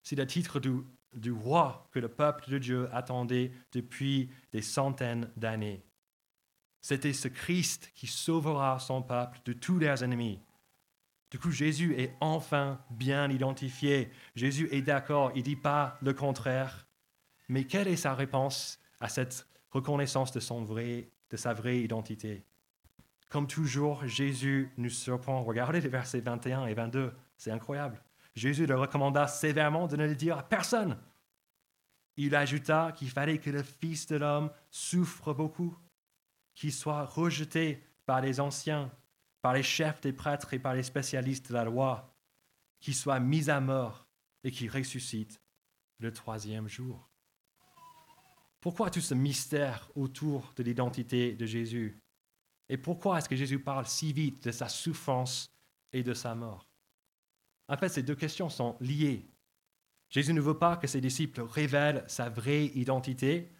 [0.02, 5.82] C'est le titre du, roi que le peuple de Dieu attendait depuis des centaines d'années.
[6.80, 10.40] C'était ce Christ qui sauvera son peuple de tous leurs ennemis.
[11.30, 14.10] Du coup, Jésus est enfin bien identifié.
[14.34, 16.86] Jésus est d'accord, il ne dit pas le contraire.
[17.48, 22.44] Mais quelle est sa réponse à cette reconnaissance de, son vrai, de sa vraie identité?
[23.30, 25.44] Comme toujours, Jésus nous surprend.
[25.44, 28.02] Regardez les versets 21 et 22, c'est incroyable.
[28.34, 30.98] Jésus le recommanda sévèrement de ne le dire à personne.
[32.16, 35.76] Il ajouta qu'il fallait que le Fils de l'homme souffre beaucoup,
[36.54, 38.90] qu'il soit rejeté par les anciens,
[39.42, 42.12] par les chefs des prêtres et par les spécialistes de la loi,
[42.80, 44.08] qu'il soit mis à mort
[44.42, 45.40] et qu'il ressuscite
[45.98, 47.08] le troisième jour.
[48.60, 51.99] Pourquoi tout ce mystère autour de l'identité de Jésus?
[52.70, 55.52] Et pourquoi est-ce que Jésus parle si vite de sa souffrance
[55.92, 56.68] et de sa mort?
[57.68, 59.28] En fait, ces deux questions sont liées.
[60.08, 63.50] Jésus ne veut pas que ses disciples révèlent sa vraie identité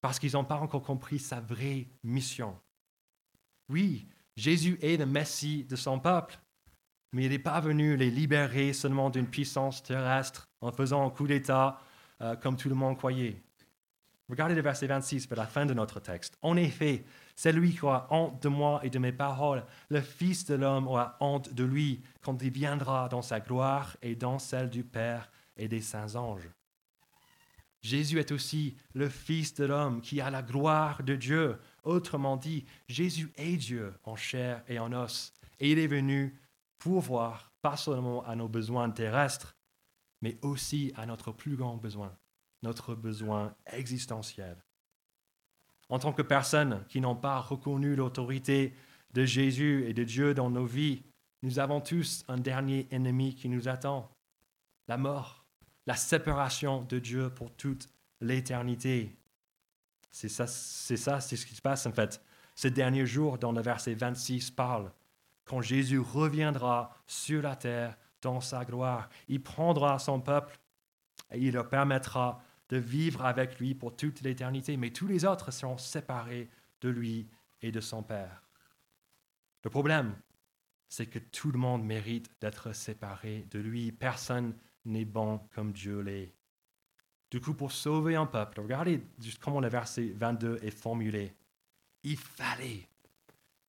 [0.00, 2.58] parce qu'ils n'ont pas encore compris sa vraie mission.
[3.68, 6.38] Oui, Jésus est le Messie de son peuple,
[7.12, 11.26] mais il n'est pas venu les libérer seulement d'une puissance terrestre en faisant un coup
[11.26, 11.82] d'État
[12.22, 13.42] euh, comme tout le monde croyait.
[14.30, 16.38] Regardez le verset 26 vers la fin de notre texte.
[16.40, 17.04] En effet,
[17.38, 21.16] celui qui aura honte de moi et de mes paroles, le Fils de l'homme aura
[21.20, 25.68] honte de lui quand il viendra dans sa gloire et dans celle du Père et
[25.68, 26.50] des saints anges.
[27.80, 31.56] Jésus est aussi le Fils de l'homme qui a la gloire de Dieu.
[31.84, 35.32] Autrement dit, Jésus est Dieu en chair et en os.
[35.60, 36.40] Et il est venu
[36.80, 39.54] pourvoir pas seulement à nos besoins terrestres,
[40.22, 42.12] mais aussi à notre plus grand besoin,
[42.64, 44.56] notre besoin existentiel.
[45.88, 48.74] En tant que personnes qui n'ont pas reconnu l'autorité
[49.14, 51.02] de Jésus et de Dieu dans nos vies,
[51.42, 54.10] nous avons tous un dernier ennemi qui nous attend,
[54.86, 55.44] la mort,
[55.86, 57.88] la séparation de Dieu pour toute
[58.20, 59.16] l'éternité.
[60.10, 62.20] C'est ça, c'est ça, c'est ce qui se passe en fait.
[62.54, 64.90] Ce dernier jour, dans le verset 26, parle
[65.44, 69.08] quand Jésus reviendra sur la terre dans sa gloire.
[69.28, 70.58] Il prendra son peuple
[71.30, 75.50] et il leur permettra de vivre avec lui pour toute l'éternité, mais tous les autres
[75.50, 76.48] seront séparés
[76.80, 77.28] de lui
[77.62, 78.42] et de son Père.
[79.64, 80.14] Le problème,
[80.88, 83.92] c'est que tout le monde mérite d'être séparé de lui.
[83.92, 84.54] Personne
[84.84, 86.32] n'est bon comme Dieu l'est.
[87.30, 89.02] Du coup, pour sauver un peuple, regardez
[89.40, 91.34] comment le verset 22 est formulé.
[92.02, 92.88] Il fallait,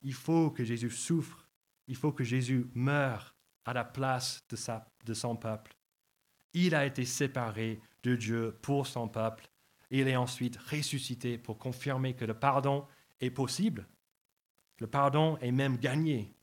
[0.01, 1.45] il faut que Jésus souffre,
[1.87, 3.35] il faut que Jésus meure
[3.65, 5.75] à la place de, sa, de son peuple.
[6.53, 9.49] Il a été séparé de Dieu pour son peuple.
[9.91, 12.85] Il est ensuite ressuscité pour confirmer que le pardon
[13.19, 13.87] est possible.
[14.79, 16.33] Le pardon est même gagné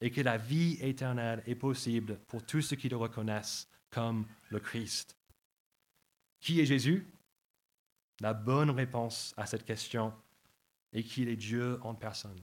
[0.00, 4.60] et que la vie éternelle est possible pour tous ceux qui le reconnaissent comme le
[4.60, 5.16] Christ.
[6.40, 7.06] Qui est Jésus?
[8.20, 10.12] La bonne réponse à cette question
[10.92, 12.42] est qu'il est Dieu en personne,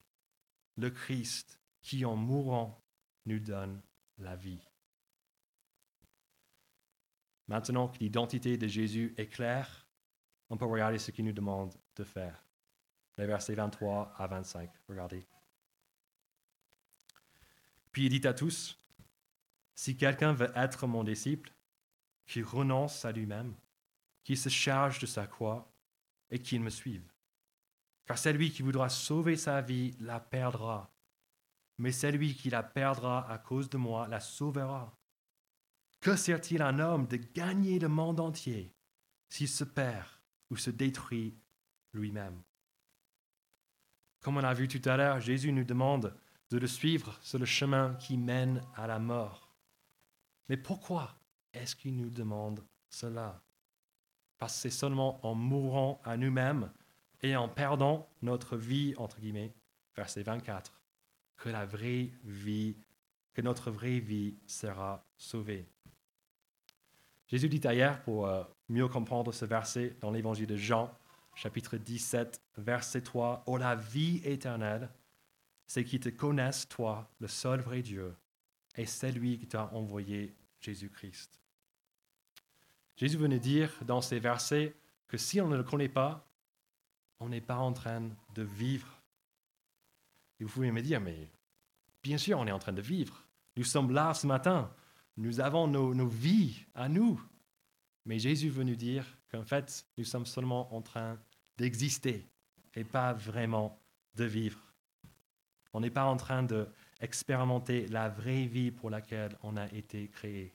[0.77, 2.81] le Christ qui en mourant
[3.25, 3.81] nous donne
[4.17, 4.61] la vie.
[7.47, 9.88] Maintenant que l'identité de Jésus est claire,
[10.49, 12.43] on peut regarder ce qu'il nous demande de faire.
[13.17, 15.25] Les versets 23 à 25, regardez.
[17.91, 18.77] Puis il dit à tous,
[19.73, 21.53] si quelqu'un veut être mon disciple,
[22.25, 23.53] qu'il renonce à lui-même,
[24.23, 25.71] qu'il se charge de sa croix
[26.29, 27.08] et qu'il me suive.
[28.05, 30.91] Car celui qui voudra sauver sa vie la perdra,
[31.77, 34.97] mais celui qui la perdra à cause de moi la sauvera.
[36.05, 38.71] Que sert-il un homme de gagner le monde entier
[39.27, 40.05] s'il se perd
[40.51, 41.35] ou se détruit
[41.93, 42.43] lui-même?
[44.21, 46.15] Comme on a vu tout à l'heure, Jésus nous demande
[46.51, 49.58] de le suivre sur le chemin qui mène à la mort.
[50.47, 51.17] Mais pourquoi
[51.51, 53.41] est-ce qu'il nous demande cela?
[54.37, 56.71] Parce que c'est seulement en mourant à nous-mêmes
[57.23, 59.56] et en perdant notre vie, entre guillemets,
[59.95, 60.83] verset 24,
[61.37, 62.77] que la vraie vie,
[63.33, 65.67] que notre vraie vie sera sauvée.
[67.28, 70.94] Jésus dit ailleurs, pour euh, mieux comprendre ce verset dans l'évangile de Jean,
[71.34, 74.90] chapitre 17, verset 3, Oh la vie éternelle,
[75.67, 78.15] c'est qu'ils te connaissent, toi, le seul vrai Dieu,
[78.76, 81.42] et c'est lui qui t'a envoyé Jésus-Christ.
[82.96, 84.76] Jésus venait dire dans ces versets
[85.08, 86.28] que si on ne le connaît pas,
[87.19, 89.02] on n'est pas en train de vivre.
[90.40, 91.30] Et vous pouvez me dire, mais
[92.04, 93.23] bien sûr, on est en train de vivre.
[93.58, 94.71] Nous sommes là ce matin.
[95.17, 97.21] Nous avons nos, vies à nous.
[98.05, 101.17] Mais Jésus veut nous dire qu'en fait, nous sommes seulement en train
[101.57, 102.25] d'exister
[102.75, 103.79] et pas vraiment
[104.15, 104.59] de vivre.
[105.73, 110.53] On n'est pas en train d'expérimenter la vraie vie pour laquelle on a été créé.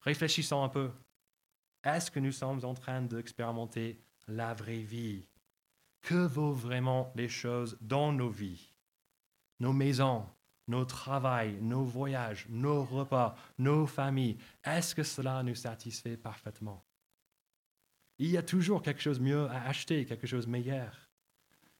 [0.00, 0.90] Réfléchissons un peu.
[1.82, 5.26] Est-ce que nous sommes en train d'expérimenter la vraie vie?
[6.02, 8.72] Que vaut vraiment les choses dans nos vies?
[9.58, 10.26] Nos maisons,
[10.68, 14.38] nos travails, nos voyages, nos repas, nos familles.
[14.64, 16.84] Est-ce que cela nous satisfait parfaitement?
[18.18, 21.10] Il y a toujours quelque chose de mieux à acheter, quelque chose de meilleur.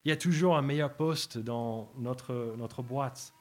[0.04, 3.32] Il y a toujours un meilleur poste dans notre, notre boîte.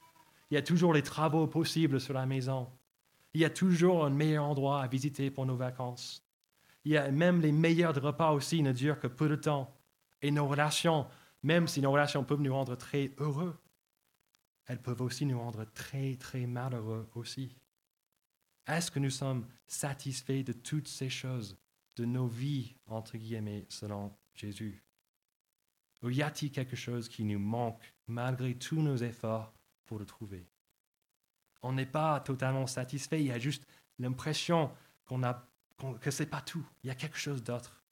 [0.49, 2.67] Il y a toujours les travaux possibles sur la maison.
[3.33, 6.25] Il y a toujours un meilleur endroit à visiter pour nos vacances.
[6.85, 9.75] Il y a même les meilleurs repas aussi ne durent que peu de temps.
[10.21, 11.05] Et nos relations,
[11.43, 13.55] même si nos relations peuvent nous rendre très heureux,
[14.68, 17.55] elles peuvent aussi nous rendre très, très malheureux aussi.
[18.68, 21.57] Est-ce que nous sommes satisfaits de toutes ces choses,
[21.95, 24.84] de nos vies, entre guillemets, selon Jésus?
[26.01, 29.53] Ou y a-t-il quelque chose qui nous manque malgré tous nos efforts
[29.86, 30.47] pour le trouver?
[31.61, 33.66] On n'est pas totalement satisfait, il y a juste
[33.99, 34.72] l'impression
[35.05, 35.47] qu'on a,
[36.01, 37.84] que ce n'est pas tout, il y a quelque chose d'autre.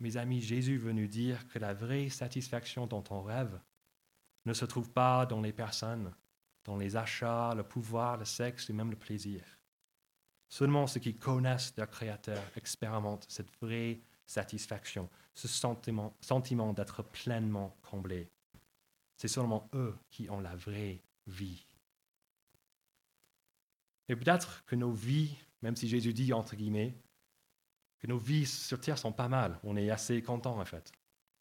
[0.00, 3.60] Mes amis, Jésus veut nous dire que la vraie satisfaction dont on rêve,
[4.46, 6.12] ne se trouve pas dans les personnes,
[6.64, 9.42] dans les achats, le pouvoir, le sexe et même le plaisir.
[10.48, 18.28] Seulement ceux qui connaissent leur Créateur expérimentent cette vraie satisfaction, ce sentiment, d'être pleinement comblé.
[19.16, 21.64] C'est seulement eux qui ont la vraie vie.
[24.08, 26.96] Et peut-être que nos vies, même si Jésus dit entre guillemets,
[27.98, 30.90] que nos vies sur Terre sont pas mal, on est assez content en fait.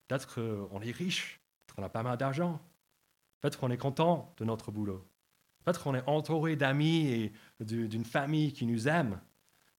[0.07, 1.39] Peut-être qu'on est riche,
[1.75, 2.59] qu'on a pas mal d'argent,
[3.41, 5.07] Peut-être qu'on est content de notre boulot.
[5.63, 9.19] Peut-être qu'on est entouré d'amis et d'une famille qui nous aime.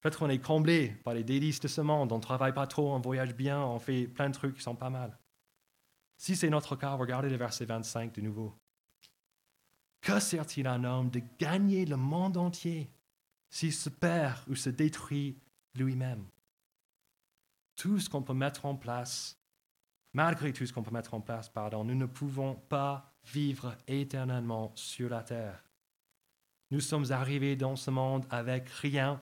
[0.01, 2.95] Peut-être qu'on est comblé par les délices de ce monde, on ne travaille pas trop,
[2.95, 5.19] on voyage bien, on fait plein de trucs qui sont pas mal.
[6.17, 8.55] Si c'est notre cas, regardez le verset 25 de nouveau.
[10.01, 12.91] Que sert-il à un homme de gagner le monde entier
[13.51, 15.39] s'il se perd ou se détruit
[15.75, 16.27] lui-même?
[17.77, 19.39] Tout ce qu'on peut mettre en place,
[20.15, 24.73] malgré tout ce qu'on peut mettre en place, pardon, nous ne pouvons pas vivre éternellement
[24.75, 25.65] sur la terre.
[26.71, 29.21] Nous sommes arrivés dans ce monde avec rien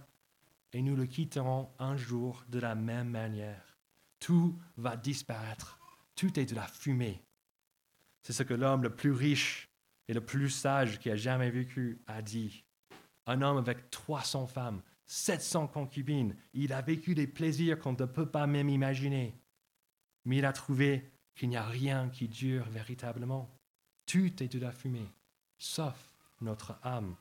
[0.73, 3.79] et nous le quitterons un jour de la même manière.
[4.21, 5.79] Tout va disparaître.
[6.15, 7.23] Tout est de la fumée.
[8.23, 9.69] C'est ce que l'homme le plus riche
[10.09, 12.65] et le plus sage qui a jamais vécu a dit.
[13.27, 18.31] Un homme avec 300 femmes, 700 concubines, il a vécu des plaisirs qu'on ne peut
[18.31, 19.41] pas même imaginer.
[20.25, 23.58] Mais il a trouvé qu'il n'y a rien qui dure véritablement.
[24.09, 25.13] Tout est de la fumée,
[25.59, 27.15] sauf notre âme.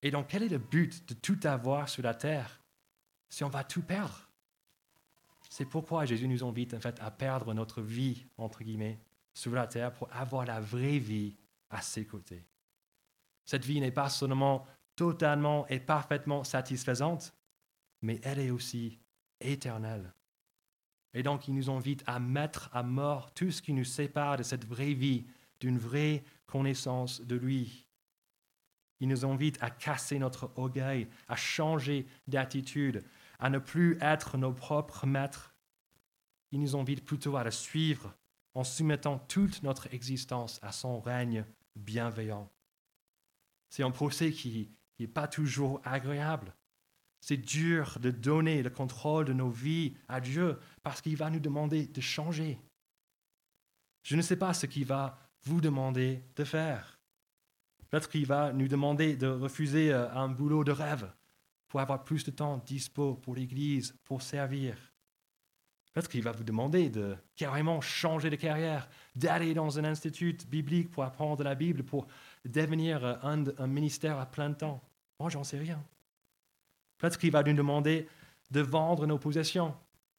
[0.00, 2.62] Et donc, quel est le but de tout avoir sur la terre?
[3.28, 4.30] Si on va tout perdre
[5.50, 8.98] C'est pourquoi Jésus nous invite en fait à perdre notre vie, entre guillemets,
[9.34, 11.36] sur la terre pour avoir la vraie vie
[11.68, 12.46] à ses côtés.
[13.44, 14.66] Cette vie n'est pas seulement
[14.96, 17.34] totalement et parfaitement satisfaisante,
[18.00, 18.98] mais elle est aussi
[19.38, 20.14] éternelle.
[21.12, 24.42] Et donc, il nous invite à mettre à mort tout ce qui nous sépare de
[24.42, 25.26] cette vraie vie
[25.64, 27.86] d'une vraie connaissance de lui.
[29.00, 33.02] Il nous invite à casser notre orgueil, à changer d'attitude,
[33.38, 35.54] à ne plus être nos propres maîtres.
[36.52, 38.14] Il nous invite plutôt à le suivre
[38.52, 41.46] en soumettant toute notre existence à son règne
[41.76, 42.52] bienveillant.
[43.70, 46.54] C'est un procès qui n'est pas toujours agréable.
[47.22, 51.40] C'est dur de donner le contrôle de nos vies à Dieu parce qu'il va nous
[51.40, 52.60] demander de changer.
[54.02, 56.98] Je ne sais pas ce qui va vous demander de faire.
[57.90, 61.10] Peut-être qu'il va nous demander de refuser euh, un boulot de rêve
[61.68, 64.76] pour avoir plus de temps dispo pour l'Église, pour servir.
[65.92, 70.90] Peut-être qu'il va vous demander de carrément changer de carrière, d'aller dans un institut biblique
[70.90, 72.06] pour apprendre la Bible, pour
[72.44, 74.82] devenir euh, un, un ministère à plein temps.
[75.20, 75.82] Moi, j'en sais rien.
[76.98, 78.08] Peut-être qu'il va nous demander
[78.50, 79.74] de vendre nos possessions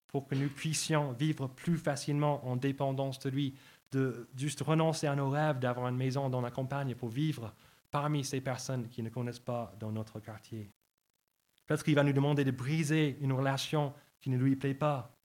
[0.07, 3.53] pour que nous puissions vivre plus facilement en dépendance de lui,
[3.91, 7.53] de juste renoncer à nos rêves d'avoir une maison dans la campagne pour vivre
[7.91, 10.71] parmi ces personnes qui ne connaissent pas dans notre quartier.
[11.65, 15.17] Peut-être qu'il va nous demander de briser une relation qui ne lui plaît pas.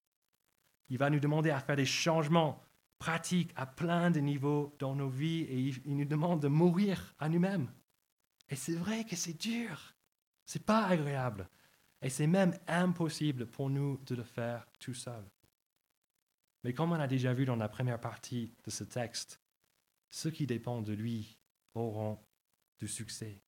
[0.88, 2.62] Il va nous demander à faire des changements
[2.98, 7.28] pratiques à plein de niveaux dans nos vies et il nous demande de mourir à
[7.28, 7.70] nous-mêmes.
[8.48, 9.94] Et c'est vrai que c'est dur.
[10.44, 11.48] C'est pas agréable.
[12.02, 15.24] Et c'est même impossible pour nous de le faire tout seul.
[16.62, 19.40] Mais comme on a déjà vu dans la première partie de ce texte,
[20.10, 21.38] ceux qui dépendent de lui
[21.74, 22.18] auront
[22.78, 23.42] du succès.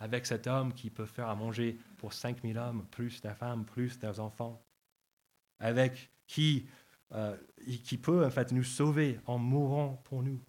[0.00, 3.98] avec cet homme qui peut faire à manger pour 5000 hommes, plus ta femme, plus
[3.98, 4.64] tes enfants,
[5.58, 6.68] avec qui,
[7.12, 7.36] euh,
[7.84, 10.40] qui peut en fait nous sauver en mourant pour nous.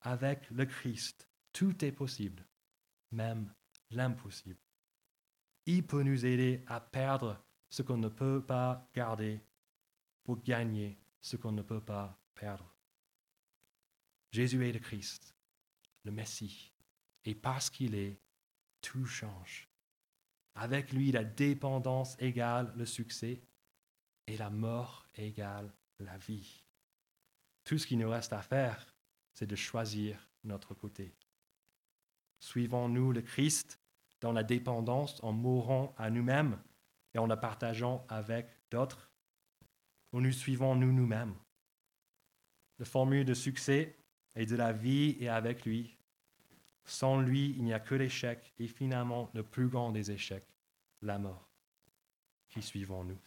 [0.00, 2.46] Avec le Christ, tout est possible,
[3.10, 3.52] même
[3.90, 4.60] l'impossible.
[5.66, 9.42] Il peut nous aider à perdre ce qu'on ne peut pas garder
[10.24, 12.74] pour gagner ce qu'on ne peut pas perdre.
[14.32, 15.34] Jésus est le Christ,
[16.04, 16.72] le Messie,
[17.24, 18.20] et parce qu'il est,
[18.80, 19.68] tout change.
[20.56, 23.40] Avec lui, la dépendance égale le succès
[24.26, 26.64] et la mort égale la vie.
[27.64, 28.94] Tout ce qui nous reste à faire,
[29.32, 31.14] c'est de choisir notre côté.
[32.40, 33.80] Suivons-nous le Christ
[34.20, 36.60] dans la dépendance en mourant à nous-mêmes
[37.14, 39.10] et en la partageant avec d'autres?
[40.14, 41.34] Ou nous suivons-nous nous-mêmes.
[42.78, 43.96] La formule de succès
[44.36, 45.98] et de la vie est avec lui.
[46.84, 50.46] Sans lui, il n'y a que l'échec et finalement le plus grand des échecs,
[51.02, 51.50] la mort.
[52.48, 53.18] Qui suivons-nous?